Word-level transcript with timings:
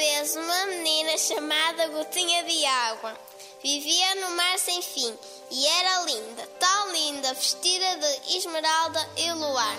vez 0.00 0.34
uma 0.34 0.66
menina 0.66 1.18
chamada 1.18 1.88
Gotinha 1.88 2.42
de 2.44 2.64
Água. 2.64 3.14
Vivia 3.62 4.14
no 4.14 4.30
mar 4.30 4.58
sem 4.58 4.80
fim 4.80 5.14
e 5.50 5.66
era 5.66 6.04
linda, 6.04 6.48
tão 6.58 6.90
linda, 6.90 7.34
vestida 7.34 7.96
de 7.96 8.38
esmeralda 8.38 9.10
e 9.18 9.30
luar. 9.34 9.76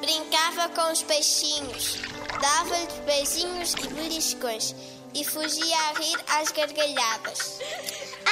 Brincava 0.00 0.70
com 0.70 0.90
os 0.90 1.02
peixinhos, 1.02 1.98
dava-lhes 2.40 2.94
beijinhos 3.04 3.74
e 3.74 3.88
beliscões 3.88 4.74
e 5.12 5.22
fugia 5.22 5.76
a 5.76 5.98
rir 5.98 6.18
às 6.28 6.50
gargalhadas. 6.50 7.58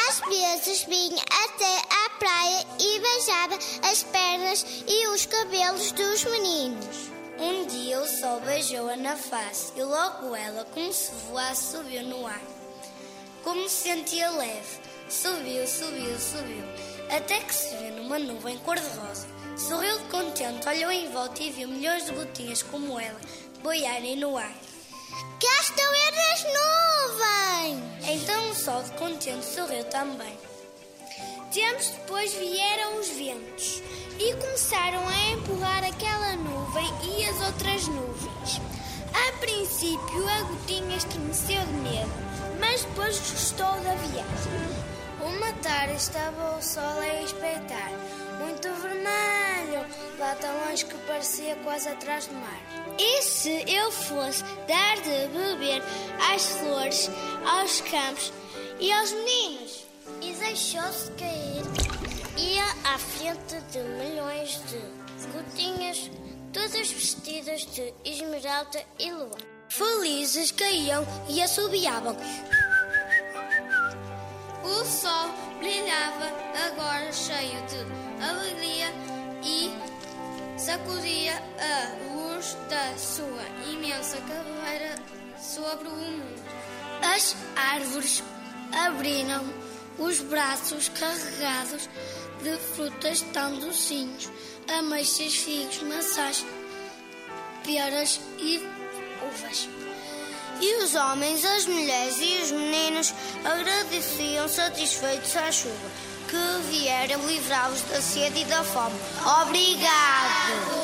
Às 0.08 0.20
vezes 0.20 0.84
vinha 0.84 1.22
até 1.44 1.76
à 2.06 2.10
praia 2.18 2.66
e 2.80 2.98
beijava 2.98 3.58
as 3.90 4.02
pernas 4.04 4.64
e 4.88 5.08
os 5.08 5.26
cabelos 5.26 5.92
dos 5.92 6.24
meninos. 6.24 7.15
Um 7.38 7.66
dia 7.66 8.00
o 8.00 8.06
sol 8.06 8.40
beijou-a 8.40 8.96
na 8.96 9.14
face 9.14 9.70
e 9.76 9.82
logo 9.82 10.34
ela, 10.34 10.64
como 10.72 10.90
se 10.90 11.12
voasse, 11.28 11.76
subiu 11.76 12.02
no 12.04 12.26
ar. 12.26 12.40
Como 13.44 13.68
se 13.68 13.88
sentia 13.88 14.30
leve, 14.30 14.80
subiu, 15.10 15.66
subiu, 15.66 16.18
subiu, 16.18 16.64
até 17.14 17.38
que 17.40 17.54
se 17.54 17.76
viu 17.76 17.92
numa 17.96 18.18
nuvem 18.18 18.56
cor-de-rosa. 18.60 19.26
Sorriu 19.54 19.98
de 19.98 20.04
contente, 20.04 20.66
olhou 20.66 20.90
em 20.90 21.10
volta 21.10 21.42
e 21.42 21.50
viu 21.50 21.68
milhões 21.68 22.06
de 22.06 22.12
gotinhas 22.12 22.62
como 22.62 22.98
ela 22.98 23.20
boiarem 23.62 24.16
no 24.16 24.36
ar. 24.38 24.54
Cá 25.38 25.60
estão 25.60 25.94
eu 25.94 26.12
nas 26.16 26.44
nuvens! 27.68 28.08
Então 28.08 28.50
o 28.50 28.54
sol 28.54 28.82
de 28.82 28.92
contente 28.92 29.44
sorriu 29.44 29.84
também. 29.84 30.38
Tempos 31.52 31.88
depois 31.88 32.32
vieram 32.32 32.98
os 32.98 33.08
ventos 33.08 33.82
e 34.18 34.34
começaram 34.36 35.06
a 35.06 35.30
empurrar 35.32 35.84
aquela 35.84 36.36
nuvem 36.36 36.55
outras 37.46 37.86
nuvens. 37.88 38.60
A 39.14 39.38
princípio, 39.38 40.28
a 40.28 40.42
Gotinha 40.42 40.96
estremeceu 40.96 41.64
de 41.64 41.72
medo, 41.74 42.10
mas 42.60 42.82
depois 42.84 43.18
gostou 43.18 43.72
da 43.80 43.94
viagem. 43.94 44.86
Uma 45.24 45.52
tarde 45.54 45.94
estava 45.94 46.56
o 46.56 46.62
sol 46.62 46.82
a 46.82 47.22
espreitar, 47.22 47.90
muito 48.40 48.68
vermelho, 48.80 49.86
lá 50.18 50.34
tão 50.36 50.68
longe 50.68 50.84
que 50.84 50.94
parecia 51.06 51.56
quase 51.64 51.88
atrás 51.88 52.26
do 52.26 52.34
mar. 52.34 52.60
E 52.98 53.22
se 53.22 53.64
eu 53.66 53.90
fosse 53.90 54.42
dar 54.66 54.96
de 54.96 55.28
beber 55.28 55.82
às 56.32 56.46
flores, 56.46 57.10
aos 57.46 57.80
campos 57.80 58.32
e 58.78 58.92
aos 58.92 59.12
meninos? 59.12 59.86
E 60.22 60.32
deixou-se 60.34 61.10
cair. 61.12 61.62
Ia 62.36 62.64
à 62.94 62.98
frente 62.98 63.60
de 63.72 63.78
milhões 63.80 64.60
de 64.68 65.26
gotinhas, 65.32 66.10
todas 66.56 66.90
vestidas 66.90 67.66
de 67.66 67.92
esmeralda 68.02 68.82
e 68.98 69.12
lua. 69.12 69.36
Felizes 69.68 70.50
caíam 70.50 71.06
e 71.28 71.42
assobiavam. 71.42 72.16
O 74.64 74.84
sol 74.86 75.28
brilhava 75.58 76.32
agora 76.66 77.12
cheio 77.12 77.60
de 77.66 78.24
alegria 78.24 78.86
e 79.44 79.70
sacudia 80.58 81.34
a 81.58 82.14
luz 82.14 82.56
da 82.70 82.96
sua 82.96 83.44
imensa 83.70 84.16
caveira 84.22 84.94
sobre 85.38 85.88
o 85.88 85.94
mundo. 85.94 86.42
As 87.02 87.36
árvores 87.54 88.22
abriram 88.72 89.44
os 89.98 90.20
braços 90.20 90.88
carregados 90.88 91.88
de 92.42 92.56
frutas 92.74 93.22
tão 93.32 93.58
docinhos, 93.58 94.30
ameixas, 94.68 95.34
figos, 95.34 95.82
maçãs, 95.82 96.44
peras 97.64 98.20
e 98.38 98.58
uvas. 99.26 99.68
E 100.60 100.82
os 100.82 100.94
homens, 100.94 101.44
as 101.44 101.66
mulheres 101.66 102.16
e 102.18 102.42
os 102.42 102.52
meninos 102.52 103.14
agradeciam 103.44 104.48
satisfeitos 104.48 105.36
à 105.36 105.52
chuva 105.52 105.90
que 106.28 106.70
viera 106.70 107.16
livrá-los 107.16 107.82
da 107.82 108.00
sede 108.00 108.40
e 108.40 108.44
da 108.46 108.64
fome. 108.64 108.96
Obrigado! 109.42 110.76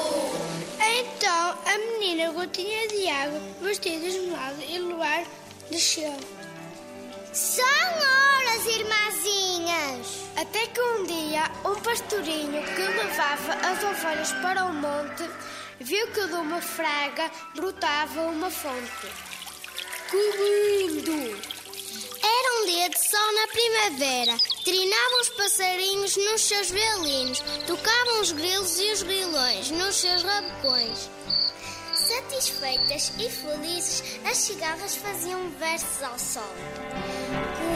Então 0.78 1.58
a 1.66 1.78
menina 1.78 2.30
gotinha 2.32 2.88
de 2.88 3.08
água, 3.08 3.40
vestida 3.60 4.08
de 4.08 4.72
e 4.72 4.78
luar, 4.78 5.24
desceu. 5.70 6.16
São 7.32 7.64
horas, 8.62 8.66
irmãzinhas! 8.66 10.06
Até 10.36 10.66
que 10.68 10.80
um 10.80 11.04
dia 11.04 11.50
um 11.64 11.74
pastorinho 11.80 12.62
que 12.62 12.82
levava 12.82 13.54
as 13.54 13.82
ovelhas 13.82 14.32
para 14.34 14.64
o 14.64 14.72
monte 14.72 15.28
viu 15.80 16.06
que 16.08 16.26
de 16.26 16.34
uma 16.34 16.60
fraga 16.60 17.30
brotava 17.54 18.22
uma 18.22 18.50
fonte. 18.50 19.08
Que 20.10 20.86
lindo! 20.86 21.62
Era 22.22 22.62
um 22.62 22.66
dia 22.66 22.88
de 22.88 22.98
sol 22.98 23.32
na 23.32 23.46
primavera. 23.48 24.36
Trinavam 24.64 25.20
os 25.20 25.28
passarinhos 25.30 26.16
nos 26.16 26.40
seus 26.40 26.70
violinos, 26.70 27.40
tocavam 27.66 28.20
os 28.20 28.32
grilos 28.32 28.78
e 28.78 28.92
os 28.92 29.02
grilões 29.02 29.70
nos 29.70 29.96
seus 29.96 30.22
rabecões. 30.22 31.10
Satisfeitas 31.94 33.12
e 33.18 33.28
felizes, 33.28 34.02
as 34.24 34.36
cigarras 34.36 34.94
faziam 34.96 35.50
versos 35.58 36.02
ao 36.02 36.18
sol. 36.18 37.71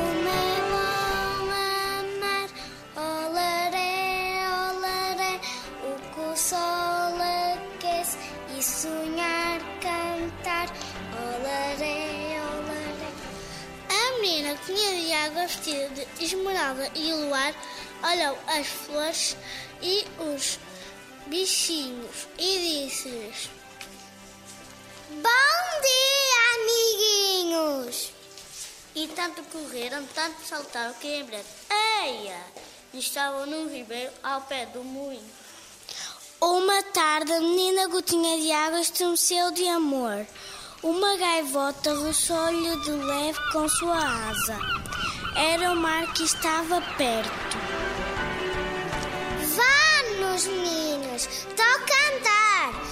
Tinha 14.66 15.00
de 15.00 15.12
água 15.12 15.46
vestida 15.46 15.88
de 15.88 16.24
esmeralda 16.24 16.90
e 16.94 17.12
luar, 17.12 17.54
olhou 18.02 18.38
as 18.48 18.66
flores 18.66 19.36
e 19.80 20.04
os 20.18 20.58
bichinhos 21.26 22.26
e 22.36 22.88
disse-lhes: 22.88 23.48
Bom 25.10 25.80
dia, 25.82 26.42
amiguinhos! 27.44 28.12
E 28.94 29.06
tanto 29.08 29.42
correram, 29.44 30.04
tanto 30.14 30.44
saltaram 30.44 30.94
que 30.94 31.06
em 31.06 31.24
breve, 31.24 31.48
eia, 32.02 32.40
estavam 32.92 33.46
num 33.46 33.68
ribeiro 33.68 34.12
ao 34.22 34.40
pé 34.42 34.66
do 34.66 34.82
moinho. 34.82 35.30
Uma 36.40 36.82
tarde, 36.82 37.32
a 37.32 37.40
menina 37.40 37.86
gotinha 37.86 38.38
de 38.38 38.50
água 38.50 38.80
estremeceu 38.80 39.52
de 39.52 39.66
amor. 39.68 40.26
Uma 40.82 41.16
gaivota 41.16 41.94
roçou-lhe 41.94 42.76
de 42.80 42.90
leve 42.90 43.38
com 43.50 43.66
sua 43.68 43.96
asa. 43.96 44.58
Era 45.34 45.72
o 45.72 45.76
mar 45.76 46.12
que 46.12 46.22
estava 46.22 46.80
perto. 46.98 47.56
Vá-nos, 49.56 50.46
meninos, 50.46 51.28
toca 51.56 51.94
andar, 52.12 52.82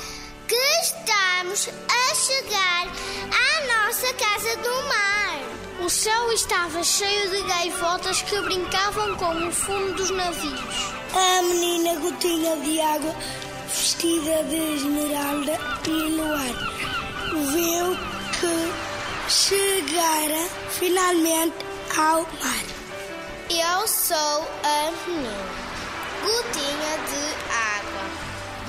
que 0.49 0.57
estamos 0.83 1.69
a 1.89 2.15
chegar 2.15 2.87
à 2.89 3.87
nossa 3.87 4.13
casa 4.15 4.57
do 4.57 4.89
mar. 4.89 5.85
O 5.85 5.91
céu 5.91 6.33
estava 6.33 6.83
cheio 6.83 7.31
de 7.31 7.43
gaivotas 7.43 8.23
que 8.23 8.41
brincavam 8.41 9.15
com 9.17 9.47
o 9.47 9.53
fumo 9.53 9.93
dos 9.93 10.11
navios. 10.11 10.95
A 11.13 11.43
menina 11.43 12.01
gotinha 12.01 12.57
de 12.57 12.81
água, 12.81 13.15
vestida 13.69 14.43
de 14.45 14.57
esmeralda 14.77 15.59
e 15.87 15.91
luar, 15.91 16.74
viu 17.35 17.97
que 18.39 18.73
chegara 19.29 20.49
finalmente 20.71 21.57
ao 21.97 22.23
mar. 22.23 22.65
Eu 23.51 23.89
sou 23.89 24.49
a 24.63 24.93
menina, 25.07 25.31
gotinha 26.23 26.99
de 27.11 27.25
água, 27.53 28.05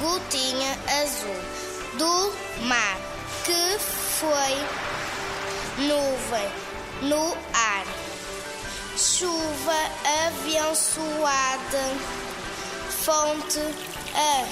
gotinha 0.01 0.77
azul 1.01 1.41
do 1.97 2.33
mar, 2.65 2.97
que 3.45 3.79
foi 4.19 4.55
nuvem 5.85 6.49
no 7.03 7.37
ar, 7.53 7.85
chuva 8.97 9.79
abençoada, 10.27 11.85
fonte 13.03 13.61
a 14.15 14.45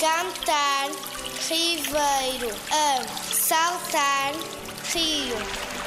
cantar, 0.00 1.11
ribeiro 1.48 2.54
a 2.70 3.02
saltar, 3.32 4.32
rio 4.92 5.36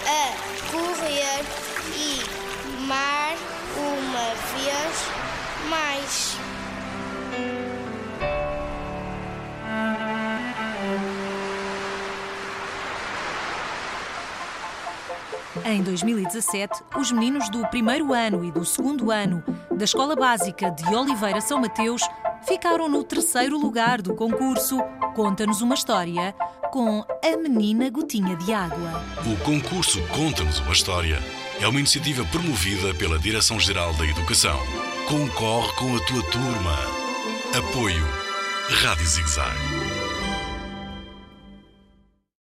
a 0.06 0.72
correr 0.72 1.46
e 1.96 2.86
mar 2.86 3.36
uma 3.78 4.36
vez 4.54 5.26
mais. 5.70 6.38
Em 15.64 15.82
2017, 15.82 16.84
os 16.98 17.12
meninos 17.12 17.50
do 17.50 17.66
primeiro 17.68 18.14
ano 18.14 18.44
e 18.44 18.52
do 18.52 18.66
segundo 18.66 19.10
ano 19.10 19.44
da 19.72 19.86
Escola 19.86 20.16
Básica 20.16 20.70
de 20.70 20.94
Oliveira 20.94 21.42
São 21.42 21.60
Mateus 21.60 22.02
ficaram 22.48 22.88
no 22.88 23.04
terceiro 23.04 23.58
lugar 23.58 24.02
do 24.02 24.16
concurso 24.16 24.78
Conta-nos 25.16 25.62
uma 25.62 25.76
História 25.76 26.34
com 26.72 27.04
a 27.24 27.38
Menina 27.38 27.90
Gotinha 27.90 28.36
de 28.36 28.54
Água. 28.54 29.04
O 29.26 29.44
concurso 29.44 30.02
Conta-nos 30.10 30.60
uma 30.60 30.74
História 30.74 31.20
é 31.62 31.68
uma 31.68 31.80
iniciativa 31.80 32.26
promovida 32.26 32.94
pela 32.96 33.18
Direção-Geral 33.18 33.94
da 33.94 34.06
Educação. 34.06 34.60
Concorre 35.08 35.72
com 35.74 35.96
a 35.96 36.00
tua 36.02 36.24
turma. 36.32 36.76
Apoio 37.58 38.06
Rádio 38.70 39.06
Zigzag. 39.06 39.85